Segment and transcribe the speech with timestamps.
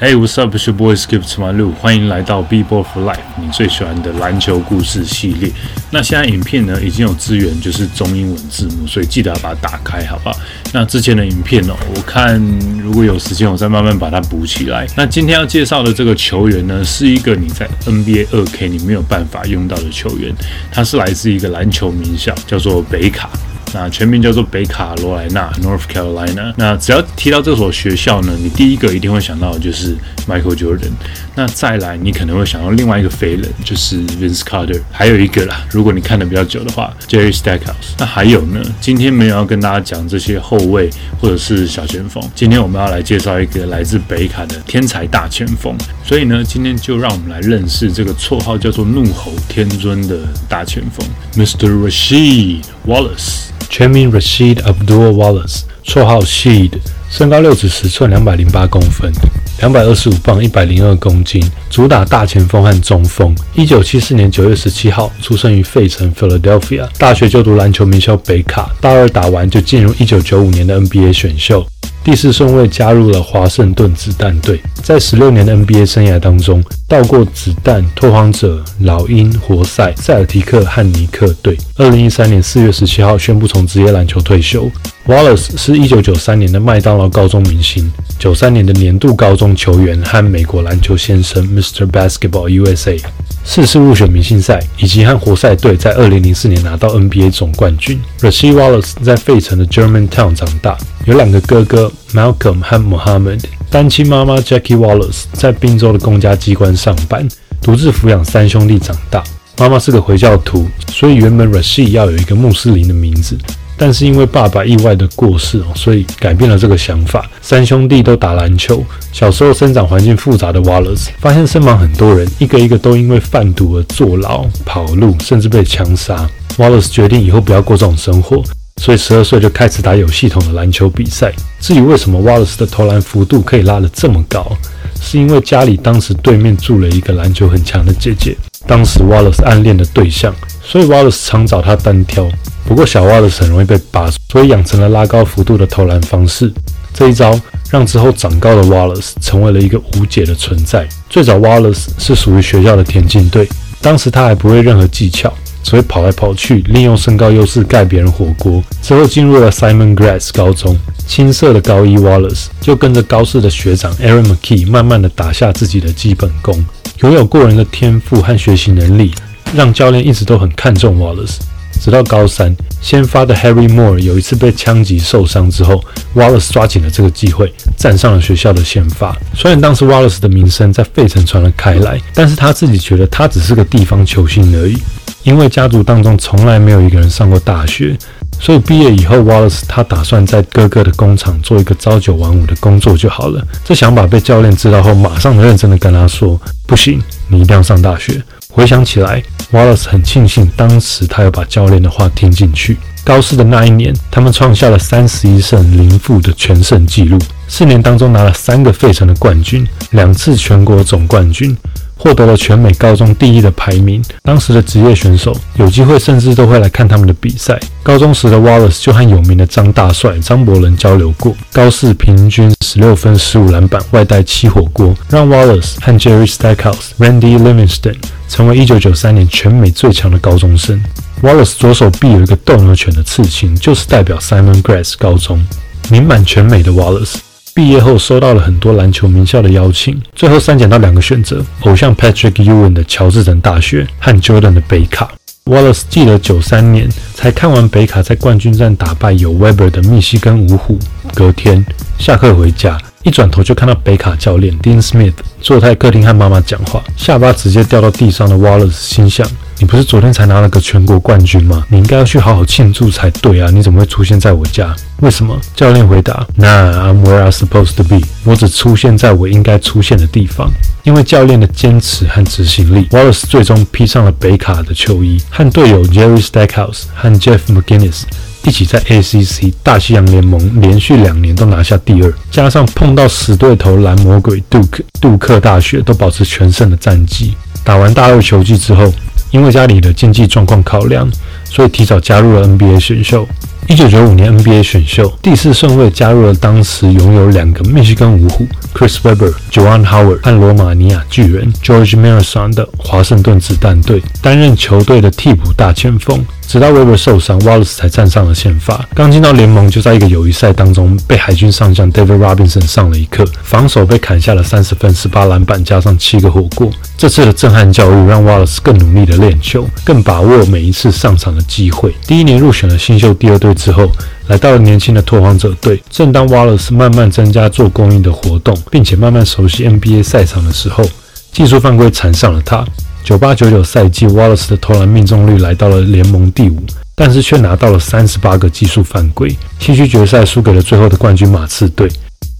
[0.00, 0.50] Hey, what's up?
[0.78, 5.52] Boy Skip to my 路，欢迎来到 B Ball for Life，你最喜欢的篮球故事系列。
[5.90, 10.34] 那现在影片呢已经有资源，就是中英文字幕，所以记得要把它打开，好不好？
[10.72, 12.42] 那之前的影片哦，我看
[12.82, 14.86] 如果有时间，我再慢慢把它补起来。
[14.96, 20.34] 那今天要介绍的这个球员呢，是一个你在 NBA 二 K 你没有办法用到的球员，
[20.72, 23.28] 他是来自一个篮球名校，叫做北卡。
[23.72, 26.52] 那全名叫做北卡罗来纳 （North Carolina）。
[26.56, 29.96] 那只要提到这所学校呢，你第一个一定会想到的就是
[30.28, 30.90] Michael Jordan。
[31.34, 34.80] 那再来，你可能会想到另外一个飞人，就是 Vince Carter。
[34.90, 37.94] 还有一个啦，如果你看的比较久的话，Jerry Stackhouse。
[37.98, 38.60] 那还有呢？
[38.80, 42.22] 今天没有要跟大家讲这些后卫或者是小前锋。
[42.34, 45.76] 今天我们要来介绍一个来自北卡的天才大前锋。
[46.10, 51.70] 所以呢，今天就让我们来认识这个绰号叫做“怒吼天尊”的大前锋，Mr.
[51.70, 53.42] Rasheed Wallace。
[53.68, 56.72] 全名 Rashid Abdul Wallace，绰号 Sheed，
[57.08, 59.12] 身高六尺十寸，两百零八公分，
[59.60, 63.32] 两百二十五磅，一百零二公斤，主打大前锋和中锋。
[63.54, 71.64] 一九七四年九月十七号出生于费城 （Philadelphia），大学就读篮球名校北卡，大二打完就进入一九九五年的 NBA 选秀。
[72.02, 81.56] 第四顺位加入了华盛顿子弹队，在十六年的 NBA 生涯当中，到过子弹、拓荒者、老鹰、活塞、塞尔提克和尼克队。
[81.76, 84.70] 二零一三年四月十七号宣布从职业篮球退休。
[85.10, 91.84] Wallace 是一九九三年的麦当劳高中明星，九三年的年度高中球员和美国篮球先生 Mr.
[91.84, 92.96] Basketball USA。
[93.42, 98.00] 四次入选明星赛，以及和活塞队在2004年拿到 NBA 总冠军。
[98.20, 103.42] Rasheed Wallace 在费城的 Germantown 长大，有两个哥哥 Malcolm 和 Mohammed。
[103.68, 107.26] 单亲妈妈 Jackie Wallace 在宾州的公家机关上班，
[107.60, 109.24] 独自抚养三兄弟长大。
[109.58, 113.36] 妈妈是个回教徒，所以原本 Rasheed 要有一个穆斯林的名字。
[113.82, 117.30] 但是因为爸爸意外的过世哦，所以改变了这个想法。
[117.40, 126.28] 三兄弟都打篮球，小时候生长环境复杂的 Wallace 发现身旁很多人一个一个都因为贩毒而坐牢、跑路，甚至被枪杀。
[126.58, 128.44] Wallace 决定以后不要过这种生活，
[128.76, 131.32] 所以十二岁就开始打有系统的篮球比赛。
[131.58, 134.54] 至于为什么 Wallace 的投篮幅度可以拉得这么高，
[135.00, 138.36] 是因为家里当时对面住了一个篮球很强的姐姐，
[138.66, 142.28] 当时 Wallace 暗恋的对象，所以 Wallace 常找他单挑。
[142.66, 146.52] 不过小 Wallace 很容易被拔，所以养成了拉高幅度的投篮方式。
[146.92, 147.40] 这一招
[147.70, 150.86] 让之后长高的 Wallace 成为了一个无解的存在。
[151.08, 153.48] 最早 Wallace 是属于学校的田径队，
[153.80, 155.32] 当时他还不会任何技巧，
[155.62, 158.62] 只会跑来跑去，利用身高优势盖别人火锅。
[158.82, 166.62] 之后进入了 Simon Grass 高中，青涩的高一 Wallace 就跟着高四的学长 Aaron McKee 慢慢的打下自己的基本功。
[167.02, 169.14] 拥有过人的天赋和学习能力，
[169.54, 171.38] 让教练一直都很看重 Wallace。
[171.80, 175.82] 直到高三，先发的 Harry Moore 有一次被枪击受伤之后
[176.14, 179.16] ，Wallace 抓紧了这个机会，站上了学校的先发。
[179.32, 184.76] 虽然当时 Wallace 的名声在费城传了开来，但是他自己觉得他只是个地方球星而已，
[185.22, 187.96] 因为家族当中从来没有一个人上过大学，
[188.38, 193.42] 所以毕业以后，Wallace 他打算在哥哥的工厂做一个朝九晚五的工作就好了。
[193.64, 196.38] 这想法被教练知道后，马上认真的跟他说
[196.70, 199.20] ：“不行，你一定要上大学。”回想起来
[199.50, 202.76] ，Wallace 很庆幸当时他有把教练的话听进去。
[203.02, 211.56] 高四的那一年，他们创下了三十一胜零负的全胜纪录，四年当中拿了三个费城的冠军，两次全国总冠军。
[212.02, 214.02] 获得了全美高中第一的排名。
[214.22, 217.60] 当时的职业选手有机会甚至都会来看他们的比赛。
[217.82, 221.36] 高中时的 Wallace 就和有名的张大帅张伯伦交流过。
[221.52, 227.96] 高四平均十六分、十五篮板，外带七火锅，让 Wallace 和 Jerry Stackhouse、Randy Livingston
[228.28, 230.82] 成为一九九三年全美最强的高中生。
[231.22, 235.44] Wallace 左手臂有一个斗牛犬的刺青，就是代表 Simon Grass 高中。
[235.90, 237.16] 名满全美的 Wallace。
[237.54, 245.10] 毕业后收到了很多篮球名校的邀请，最后删减到两个选择：偶像 Patrick Ewing 的乔治城大学和 Jordan 的北卡。
[245.46, 250.78] Wallace 记得九三年才看完北卡在冠军战打败有 Weber 的密西根五虎，
[251.14, 251.64] 隔天
[251.98, 259.28] 下课回家，一转头就看到北卡教练 Dean Smith 坐在客厅和妈妈讲话，下巴直接掉到地上的 Wallace 心想。
[259.60, 261.66] 你不是昨天才拿了个全国冠军吗？
[261.68, 263.50] 你应该要去好好庆祝才对啊！
[263.52, 264.74] 你怎么会出现在我家？
[265.00, 265.38] 为什么？
[265.54, 268.00] 教练回答：那 I'm where I'm supposed to be。
[268.24, 270.50] 我只出现在我应该出现的地方。
[270.84, 278.04] 因为教练的坚持和执行力，Wallace 最终披上了北卡的球衣，和队友 Jerry Stackhouse 和 Jeff McGinnis
[278.44, 287.34] 一起在 ACC 大西洋联盟连续两年都拿下第二，加上碰到死对头蓝魔鬼杜克杜克大学都保持全胜的战绩。
[287.62, 288.90] 打完大二球季之后。
[289.30, 291.10] 因为家里的经济状况考量，
[291.44, 293.26] 所以提早加入了 NBA 选秀。
[293.68, 298.44] 一九九五年 NBA 选秀第四顺位加入了当时拥有两个密西根五虎
[298.74, 306.24] Chris Webber、Joan Howard 和罗马尼亚巨人 George Marathon 的华盛顿子弹队，担任球队的替补大前锋。
[306.50, 308.84] 直到 Weber 受伤，Wallace 才站上了先发。
[308.92, 316.68] 刚进到联盟，就在一个友谊赛当中被海军上将 David Robinson 上了一课，防守被砍下了三十分、十八篮板，加上七个火锅。
[316.98, 321.94] 这次的震撼教育让 Wallace 更努力的练球，更把握每一次上场的机会。
[322.04, 323.88] 第一年入选了新秀第二队之后，
[324.26, 325.80] 来到了年轻的拓荒者队。
[325.88, 330.84] 正当 Wallace 慢慢增加做公益的活动，并且慢慢熟悉 NBA 赛场的时候，
[331.30, 332.66] 技术犯规缠上了他。
[333.02, 336.62] 九八九九赛季，Wallace 的投篮命中率来到了联盟第五，
[336.94, 339.36] 但是却拿到了三十八个技术犯规。
[339.58, 341.90] 西区决赛输给了最后的冠军马刺队。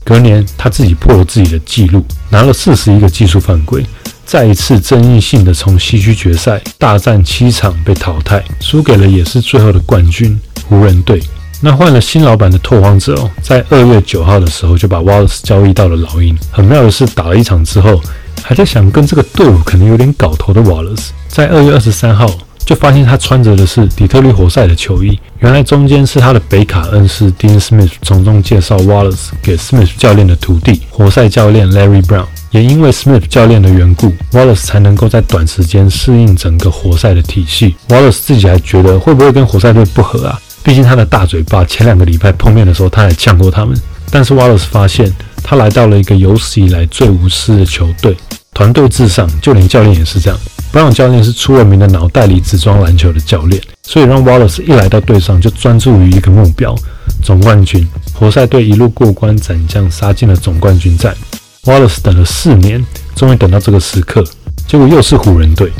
[0.04, 3.84] 隔年，他自己破了自己的纪录，拿了四十一个技术犯规，
[4.24, 11.20] 再一次争议性的从西区决赛大战七场被淘汰，输给了也是最后的冠军湖人队。
[11.60, 16.36] 那换了新老板的拓荒者哦，在二月九号的时候就把 Wallace 交易到了老鹰。
[16.50, 18.00] 很妙的是，打了一场之后。
[18.42, 22.28] 还在想跟这个队伍可能有点搞头的 Wallace，在二月二十三号
[22.64, 25.18] 就发现他穿着的是底特律活塞的球衣。
[25.38, 32.26] 原来中间是他的北卡恩斯 Dean Smith 从中介绍 Wallace 给 Smith 教练的徒弟活塞教练 Larry Brown。
[32.50, 37.76] 也因为 Smith 教练的缘故，Wallace 才能够在短时间适应整个活塞的体系。
[37.88, 40.40] Wallace 自己还觉得会不会跟活塞队不合啊？
[40.64, 43.80] 毕竟他的大嘴巴，前两个礼拜碰面的时候他还呛过他们。
[44.10, 45.12] 但是 Wallace 发现。
[45.42, 48.14] 他来到了一个有史以来最无私的球队，
[48.60, 50.38] 团队至上，就连教练也是这样。
[50.70, 56.76] Brown 教练是出了名的脑袋里只装篮球的教练，所以让 Wallace 一来到队上就专注于一个目标——
[57.24, 57.88] 总冠军。
[58.12, 61.16] 活塞队一路过关斩将，杀进了总冠军战。
[61.64, 62.84] Wallace 等了四年，
[63.14, 64.22] 终于等到这个时刻，
[64.66, 65.72] 结果又是湖人队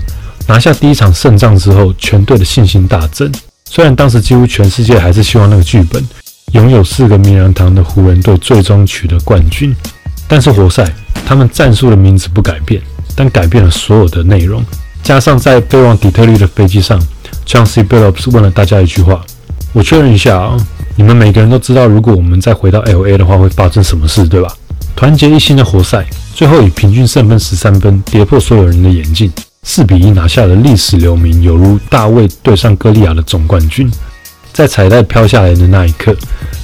[0.47, 3.31] 拿下第一场胜仗之后，全队的信心大增。
[3.69, 6.03] 虽然当时几乎全世界还是希望那个剧本。
[6.53, 9.76] 拥有四个名人堂的湖人队最终取得冠军，
[10.31, 10.88] 但是活塞
[11.27, 12.81] 他们战术的名字不改变，
[13.17, 14.65] 但改变了所有的内容。
[15.03, 17.00] 加上在飞往底特律的飞机上
[17.44, 19.25] ，Chauncey Billups 问了大家一句话
[19.75, 20.56] ：“我确认一下啊，
[20.94, 24.55] 你们每个人都知道，如果我们再回到 LA 的话，会发生什么事，对吧？”
[24.94, 26.05] 团结一心的活塞
[26.35, 29.33] 最后以平均胜分十三分跌破所有人的眼镜，
[29.65, 33.91] 四比一拿下了历史留名，犹如大卫对上歌利亚的总冠军。
[34.53, 36.15] 在彩带飘下来的那一刻，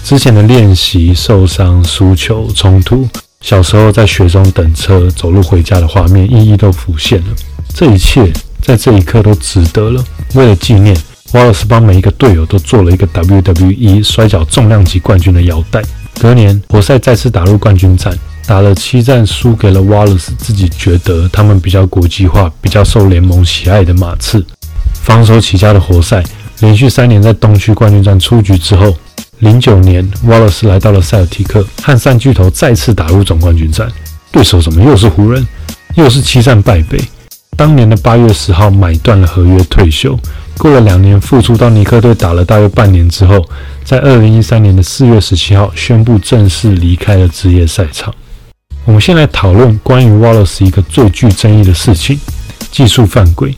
[0.04, 3.08] 之前的练习、受伤、输球、冲突，
[3.46, 7.26] 小时候在雪中等车、走路回家的画面，一一都浮现了。
[7.72, 10.04] 这一切在这一刻都值得了。
[10.34, 10.96] 为了纪念，
[11.32, 15.80] 瓦尔斯帮每一个队友都做了一个 WWE 摔角重量级冠军的腰带。
[16.20, 18.12] 隔年，活塞再次打入冠军战，
[18.48, 24.44] 打了七战，输给了瓦尔斯自己觉得他们比较国际化、比较受联盟喜爱的马刺。
[24.94, 26.20] 防守起家的活塞。
[26.60, 28.92] 连续三年在东区冠军战出局之后，
[29.40, 33.86] 零九年瓦勒斯来到了塞尔提克，和三巨头再次打入总冠军战。
[34.32, 35.46] 对手怎么又是湖人？
[35.94, 36.98] 又是七战败北。
[37.56, 40.18] 当年的八月十号买断了合约退休，
[40.58, 43.44] 过了两年复出到尼克队打了大约半年之后，
[43.84, 48.14] 在二零一三年的四月十七号宣布正式离开了职业赛场。
[48.84, 52.18] 我们先来讨论关于瓦勒斯一个最具争议的事情——
[52.70, 53.54] 技术犯规。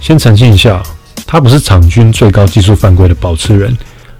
[0.00, 0.82] 先澄清一下。
[1.24, 3.74] 他不是场均最高技术犯规的保持人，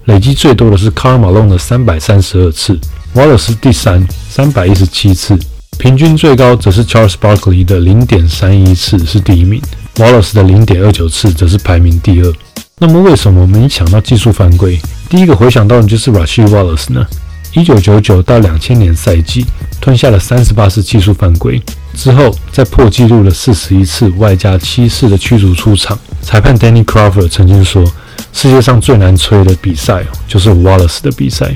[0.06, 2.76] 累积最多的是卡尔马龙的三百三十二次，
[3.14, 5.38] 瓦勒斯第三，三百一十七次，
[5.78, 9.62] 平均最高则是 Charles Barkley 的零点三一次是第一名，
[9.98, 12.32] 瓦勒斯的零点二九次则是排名第二。
[12.78, 14.76] 那么为什么我们一想到技术犯规，
[15.08, 17.06] 第一个回想到的就是 Rasheed Wallace 呢？
[17.54, 19.44] 一九九九到两千年赛季
[19.78, 21.62] 吞下了三十八次技术犯规
[21.94, 25.96] 之后，再破纪录了四十一次，外加七次的驱逐出场。
[26.22, 27.84] 裁判 Danny Crawford 曾经说
[28.32, 31.54] ：“世界上最难吹的比赛，就是 Wallace 的比赛，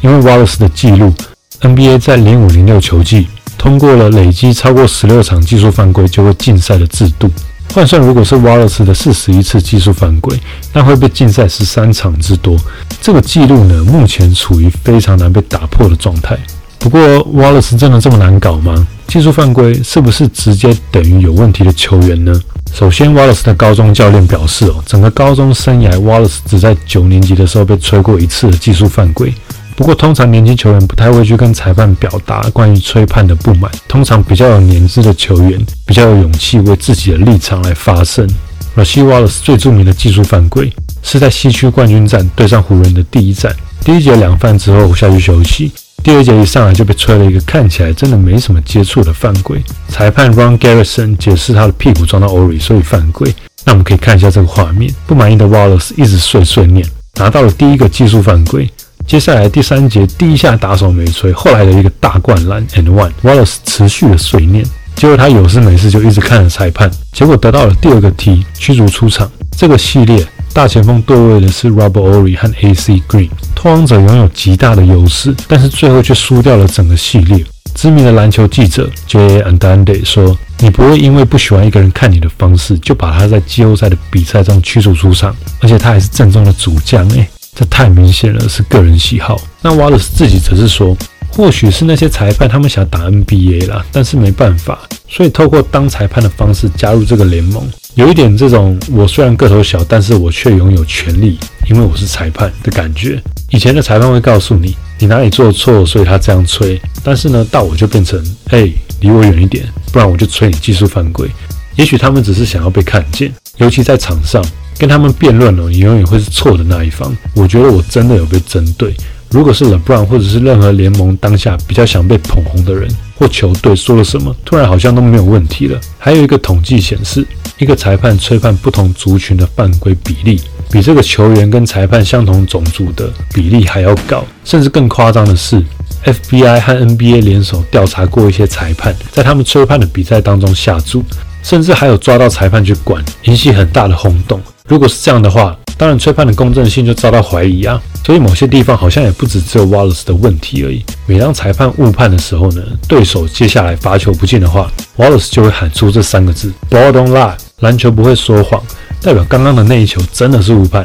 [0.00, 1.12] 因为 Wallace 的记录
[1.60, 3.26] ，NBA 在零五零六球季
[3.58, 7.30] 通过了累积超过十六场技术犯规就会禁赛的制度。
[7.74, 10.38] 换算如果是 Wallace 的四十一次技术犯规，
[10.74, 12.56] 那会被禁赛十三场之多。
[13.00, 16.38] 这个记录呢，目前处于非常难被打破的状态。
[16.78, 18.86] 不过 Wallace 真的这么难搞吗？
[19.06, 22.38] 技术犯规是不是直接等于有问题的球员呢？”
[22.74, 29.32] 首先，Wallace 的高中教练表示：“哦，整个高中生涯，Wallace 只在九年级的时候被吹过一次的技术犯规。
[29.76, 33.70] 不过，通常年轻球员不太会去跟裁判表达关于吹判的不满。
[33.86, 38.26] 通常比较有年资的球员比较有勇气为自己的立场来发声。
[38.74, 45.70] 而 s h Wallace 最著名的技术犯规是在西区冠军战对上湖人的第一战，第一节两犯之后下去休息。”
[46.02, 53.32] 第二节一上来就被吹了一个看起来真的没什么接触的犯规，裁判 Ron Garrison 解释他的屁股撞到 Ori，所以犯规。
[53.64, 58.68] 那我们可以看一下这个画面，不满意的 Wallace 一直碎碎念拿到了第一个技术犯规。
[59.06, 64.64] 接下来第三节第一下打手没吹，后来的一个大灌篮，and one，Wallace 持续的碎念，
[64.96, 69.30] 结果他有事没事就一直看着裁判，结果得到了第二个 T，驱逐出场。
[69.56, 77.44] 这个系列大前锋对位的是 Robert Ory 和 AC Green，拓荒者拥有极大的优势，但是最后却输掉了整个系列。
[77.74, 79.42] 知名的篮球记者 J.
[79.44, 89.40] Andande 说：“你不会因为不喜欢一个人看你的方式，就把他在季后赛的比赛中驱逐出场，而且他还是正宗的主将。”诶，这太明显了，是个人喜好。
[89.62, 90.94] 那 Wallace 自己则是说，
[91.30, 103.22] 或许是那些裁判他们想打 NBA 啦，但是没办法，所以透过当裁判的方式加入这个联盟，有一点这种我虽然个头小，但是我却拥有权利，因为我是裁判的感觉。
[103.50, 106.80] 以前的裁判会告诉你，你哪里做错，所以他这样吹。
[107.04, 108.18] 但是呢，到我就变成，
[108.48, 108.70] 哎，
[109.00, 111.28] 离我远一点，不然我就吹你技术犯规。
[111.76, 114.44] 也许他们只是想要被看见，尤其在场上。
[114.78, 117.14] 跟他们辩论哦，你永远会是错的那一方。
[117.36, 118.92] 我觉得我真的有被针对。
[119.32, 122.86] 如果是 LeBron 或者是任何联盟当下比较想被捧红的人
[123.16, 125.80] 或球队说了什么，突然好像都没有问题了。
[125.98, 127.26] 还有一个统计显示，
[127.58, 134.22] 一个裁判吹判不同族群的犯规比例，比这个球员跟裁判相同种族的比例还要高。
[134.44, 135.64] 甚至更夸张的是
[136.04, 141.02] ，FBI 和 NBA 联手调查过一些裁判，在他们吹判的比赛当中下注，
[141.42, 144.38] 甚至还有抓到裁判去管，引起很大的轰动。
[144.68, 147.80] 如果是这样的话，当然吹判的公正性就遭到怀疑啊。
[148.04, 150.84] 所以某些地方好像也不止只有 Wallace 的问题而已。
[151.06, 158.60] 每当裁判误判的时候呢，对手接下来罚球不进的话，Wallace 就会喊出这三个字：Ball don't lie，篮球不会说谎，
[159.00, 160.84] 代表刚刚的那一球真的是误判。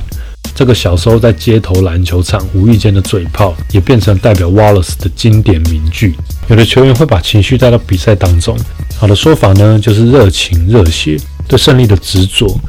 [0.54, 6.16] 这个小时候在街头篮球场无意间的嘴炮，也变成代表 Wallace 的经典名句。
[6.50, 8.56] 有的球员会把情绪带到比赛当中，
[8.98, 11.18] 好的说法呢，就是热情、热血，
[11.48, 12.60] 对胜利的执着。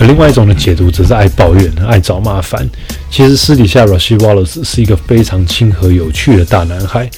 [0.00, 2.66] 而另外一种的解读则是爱抱怨、爱找麻烦。
[3.10, 7.08] 其实私底下 r a s h i Wallace 是一个非常亲和、有趣的大男孩。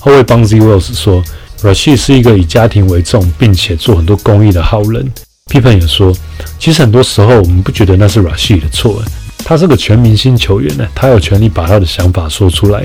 [0.00, 1.22] 后卫 Bonzi Wells 说
[1.62, 5.08] r a s h i 是一个以家庭为重，并且做很多公益的好人。
[5.46, 6.12] p i p e n 也说，
[6.58, 9.00] 其实很多时候我们不觉得那是 r a s h i 的错，
[9.44, 12.84] 他是个全明星球员呢，他有权利把他的想法说出来。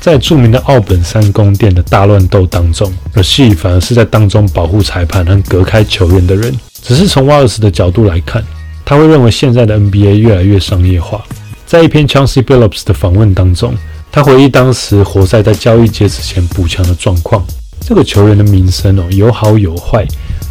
[0.00, 6.58] 在著名的奥本山宫殿的大乱斗当中 r a s h i 反而是在当中保护裁判和隔开球员的人。
[6.82, 8.42] 只是从 Wallace 的角度来看。
[8.90, 11.24] 他会认为现在的 NBA 越来越商业化。
[11.64, 13.72] 在一篇 Chauncey Billups 的访问当中，
[14.10, 17.40] 他回忆当时活塞在交易截止前补强的状况。
[17.80, 20.04] 这个球员的名声哦，有好有坏，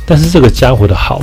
[0.06, 1.22] 但是这个家伙的好，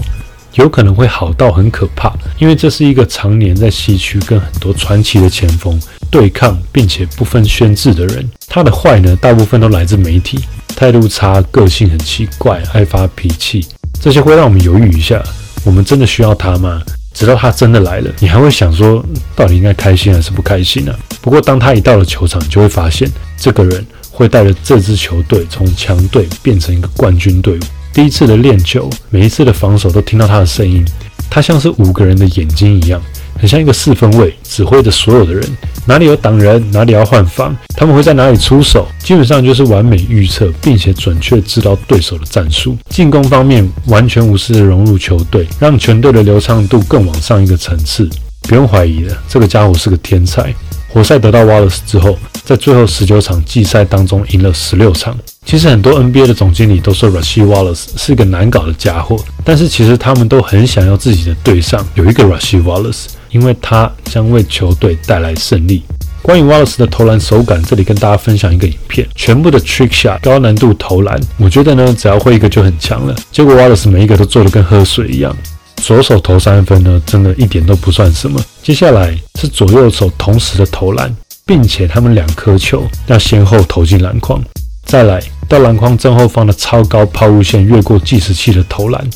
[0.56, 5.80] 有可能会好到很可怕，因为这是一个常年在西区跟很多传奇的前锋
[6.10, 8.30] 对抗，并且不分宣制的人。
[8.46, 10.40] 他的坏呢，大部分都来自媒体，
[10.76, 13.66] 态度差，个性很奇怪，爱发脾气，
[14.02, 15.22] 这些会让我们犹豫一下：
[15.64, 16.82] 我们真的需要他吗？
[17.16, 19.02] 直到他真的来了，你还会想说，
[19.34, 20.94] 到底应该开心还是不开心呢？
[21.22, 27.60] 不过，当他一到了球场，就会发现，这个人会带着这支球队从强队变成一个冠军队伍。
[27.90, 30.84] 第一次的练球，每一次的防守都听到他的声音，
[31.30, 33.00] 他像是五个人的眼睛一样。
[33.38, 35.44] 很像一个四分卫，指挥着所有的人，
[35.86, 42.76] 哪里有挡人，哪里要换防，他们会在哪里出手，基本上就是完美预测，并且准确知道对手的战术。
[42.88, 48.08] 进攻方面完全无私的融入球队，让全队的流畅度更往上一个层次。
[48.42, 50.54] 不用怀疑了，这个家伙是个天才。
[50.88, 55.18] 活塞得到 Wallace 之后，在最后十九场季赛当中赢了十六场。
[55.44, 63.06] 其实很多 NBA 的总经理都说 r a s h i Wallace 是一个难搞的家伙，但是其实他们都很想要自己的队上有一个 r a s h i Wallace。
[63.36, 65.82] 因为他将为球队带来胜利。
[66.22, 73.14] 关于 Wallace 的投篮手感，这里跟大家分享一个影片，全部的 trick shot 高难度投篮，我觉得呢，只要会一个就很强了。
[73.30, 75.36] 结果 Wallace 每一个都做的跟喝水一样。
[75.76, 78.40] 左手投三分呢，真的一点都不算什么。
[78.62, 81.14] 接下来是左右手同时的投篮，
[81.44, 84.42] 并且他们两颗球要先后投进篮筐。
[84.86, 89.06] 再来到篮筐正后方的超高抛物线，越过计时器的投篮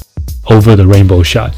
[0.44, 1.50] ，over the rainbow shot。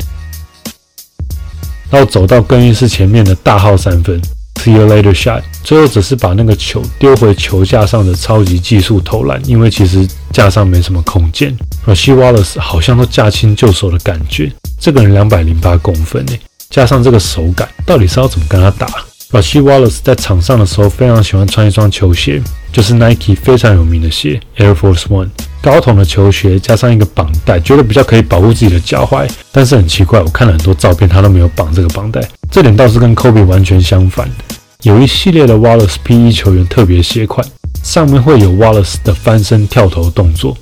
[1.93, 4.19] 然后走到更衣室前面的大号三分
[4.63, 5.43] ，See you later shot。
[5.63, 11.55] 最后只是把那个球丢回球架上的超级技术投篮，因为其实架上没什么空间。
[11.85, 14.51] 而西 Wallace 好像都驾轻就熟的感觉。
[14.81, 18.89] 这个人两百零八公分诶，加上这个手感，到底是要怎么跟他打？
[19.31, 25.29] 而西 Wallace 在场上的时候非常喜欢穿一双球鞋，就是 Nike 非常有名的鞋 Air Force One。
[25.63, 29.31] 高筒的球鞋加上一个绑带，觉得比较可以保护自己的脚踝。
[29.53, 32.21] 但是很奇怪，我看了很多照片，他都没有绑这个绑带。
[32.51, 34.29] 这点倒是跟 Kobe 完全相反。
[34.83, 36.33] 有一系列的 Wallace P.E.
[36.33, 37.47] 球员特别鞋款，
[37.85, 40.57] 上面会有 Wallace 的翻身跳投动作。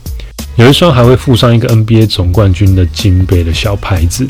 [0.56, 4.26] 有一双还会附上一个 NBA 总冠军的金杯的小牌子。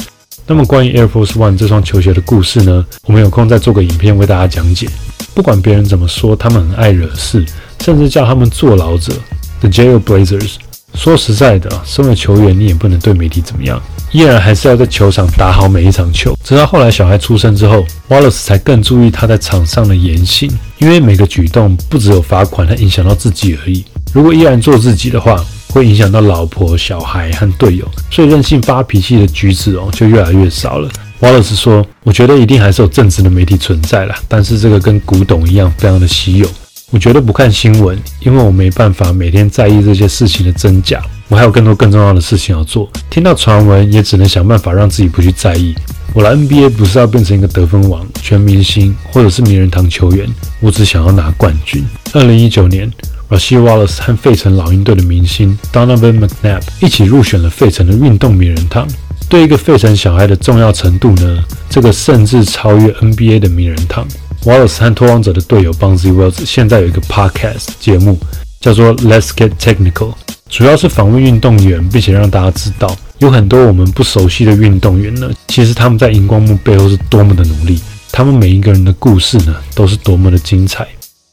[0.47, 2.87] 那么关于 Air Force One 这双球鞋的故事呢？
[3.07, 4.89] 我们有空再做个影片为大家讲解。
[5.35, 7.45] 不管别人怎么说，他们很爱惹事，
[7.85, 9.13] 甚至叫他们坐牢者
[9.61, 10.55] The Jail Blazers。
[10.95, 16.37] 说实在的，身为球员，你也不能对媒体怎么样，依然还是要在球场打好每一场球。
[16.43, 23.85] 直到后来小孩出生之后，Wallace 才更注意他在场上的言行，因为每个举动不只有罚款，还影响到自己而已。
[24.13, 30.91] 如果依然做自己的话，会影响到老婆、小孩和队友，所以任性发脾气的举止哦就越来越少了。
[31.21, 36.49] Wallace 说：“我觉得一定还是有正直的媒体存在啦，但是这个跟古董一样，非常的稀有。
[36.91, 42.91] 我觉得不看新闻，因为我没办法每天在意这些事情的真假，我还有更多更重要的事情要做。
[43.09, 45.75] 听到传闻，也只能想办法让自己不去在意。
[46.13, 50.29] 我来 NBA 不是要变成一个得分王、全明星，或者是名人堂球员，
[50.61, 52.91] 我只想要拿冠军。”二零一九年。
[53.31, 58.85] Rasheed Wallace 和费城老鹰队的明星 Donovan McNabb 一起入选了费城的运动名人堂。
[59.29, 61.45] 对一个费城小孩的重要程度呢？
[61.69, 64.05] 这个甚至超越 NBA 的名人堂。
[64.45, 68.19] Wallace 和托荒者的队友 Bonzi Wells 现在有一个 podcast 节目，
[68.61, 70.15] 叫做 Let's Get Technical，
[70.49, 77.79] 主要是访问运动员，并且让大家知道，有很多我们不熟悉的运动员呢，其实他们在荧光幕背后是多么的努力，
[78.11, 80.89] 他们每一个人的故事呢，都是多么的精彩。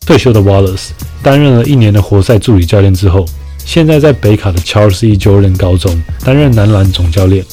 [0.06, 0.90] 退休的 Wallace
[1.24, 3.26] 担任了一年的活塞助理教练之后，
[3.58, 5.18] 现在在北卡的 Charles E.
[5.18, 7.46] Jordan 高中担任男篮总教练。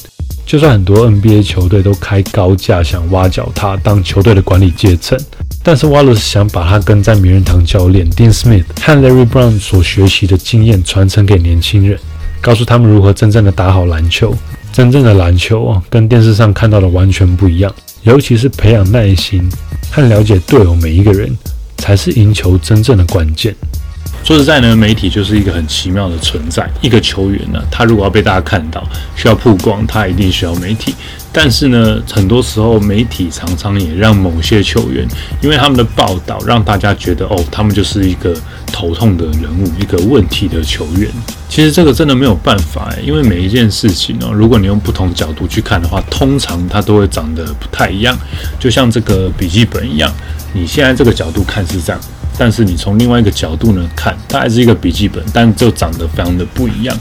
[0.45, 5.17] 就算很多 NBA 球队都开高价想挖角他当球队的管理阶层，
[5.63, 11.99] 但是 Wallace 想把他跟在名人堂教练 Dean Smith 和 Larry Brown 所学习的经验传承给年轻人，
[12.41, 14.35] 告诉他们如何真正的打好篮球。
[14.71, 17.73] 真正的篮球啊，跟电视上看到的完全不一样，
[18.03, 19.49] 尤其是培养耐心
[19.91, 21.35] 和了解队友每一个人。
[21.77, 23.53] 才是赢球真正的关键。
[24.25, 26.67] 说实在呢，媒体就是一个很奇妙的存在。
[26.81, 28.83] 一个球员呢，他如果要被大家看到，
[29.15, 30.95] 需要曝光，他一定需要媒体。
[31.31, 35.07] 但是呢，很多时候媒体常常也让某些球员，
[35.43, 38.35] 因为他们的报道，让大家觉得哦，他们就是一个
[38.71, 41.07] 头痛的人物，一个问题的球员。
[41.47, 48.17] 其实这个真的没有办法诶，因为每一件事情呢，如果你用不同角度去看的话，通常它都会长得不太一样。
[48.59, 50.11] 就像这个笔记本一样。
[50.57, 52.01] 你现在这个角度看是这样，
[52.37, 56.95] 但是你从另外一个角度呢看，它还是一个笔记本，但就长得非常的不一样。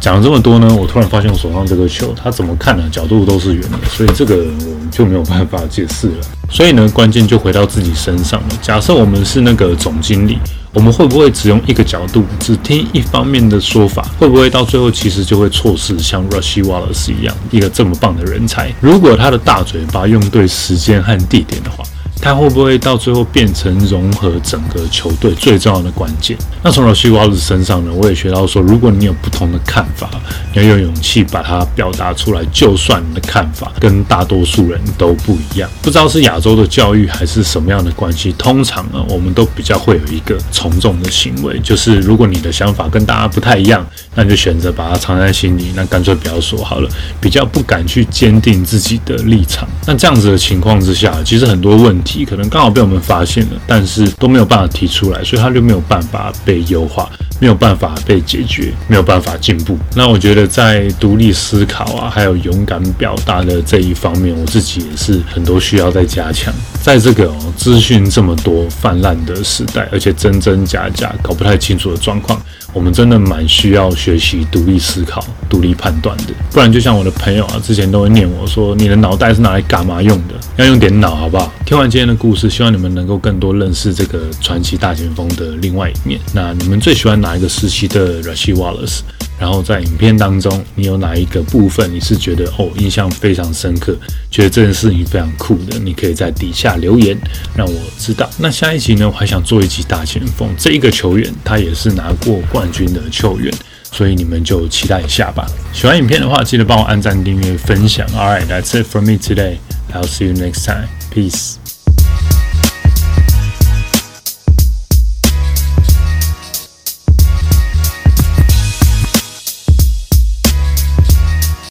[0.00, 2.82] 讲了这么多呢，我突然发现我手上这个球，它怎么看呢？
[2.90, 6.16] 角度都是圆的，所以这个我们就没有办法解释了。
[6.50, 8.48] 所以呢，关键就回到自己身上了。
[8.60, 10.36] 假设我们是那个总经理，
[10.74, 14.06] 我们会不会只用一个角度，只听一方面的说法？
[14.18, 18.70] 会不会到最后其实就会错失像 Rushy Wallace 一样一个这么棒的人才？
[18.80, 21.82] 如果他的大嘴巴用对时间和地点的话。
[22.24, 26.34] 他会不会到最后变成融合整个球队最重要的关键？
[26.62, 30.08] 那从老西瓜子身上呢，我也学到说，如果你有不同的看法，
[30.54, 32.42] 你要有勇气把它表达出来。
[32.50, 46.88] 就算你的看法跟大多数人都不一样，不知道是亚洲的教育还是什么样的关系，通常呢，我们都比较会有一个从众的行为，就是如果你的想法跟大家不太一样，那你就选择把它藏在心里，那干脆不要说好了，
[47.20, 49.68] 比较不敢去坚定自己的立场。
[49.86, 52.24] 那这样子的情况之下，其实很多问题。
[52.24, 59.76] 可能刚好被我们发现了，但是都没有办法提出来，所以他就没有办法被优化，没有办法被解决，没有办法进步。
[59.94, 66.54] 那我觉得在独立思考啊，还有勇敢表达的这一方面，我自己也是很多需要再加强。
[66.80, 72.40] 在这个资讯这么多泛滥的时代，而且真真假假搞不太清楚的状况。
[72.74, 80.34] 我们真的蛮需要学习独立思考、独立判断的，不然就像我的朋友啊，之前都会念我说：“你的脑袋是拿来干嘛用的？
[80.56, 86.20] 要用点脑，好不好？”听完今天的故事，希望你们能够更多认识这个传奇大前锋的另外一面。
[86.32, 89.00] 那你们最喜欢哪一个时期的 Rashid Wallace？
[89.44, 93.94] 然后在影片当中，你有哪一个部分你是觉得哦印象非常深刻，
[94.30, 95.78] 觉得这件事情非常酷的？
[95.80, 97.14] 你可以在底下留言
[97.54, 98.26] 让我知道。
[98.38, 103.52] 那下一集呢，我还想做一集大前锋，这一个球员他也是拿过冠军的球员，
[103.92, 105.46] 所以你们就期待一下吧。
[105.74, 108.06] 喜欢影片的话，记得帮我按赞、订阅、分享。
[108.16, 109.58] All right, that's it for me today.
[109.92, 110.88] I'll see you next time.
[111.12, 111.63] Peace.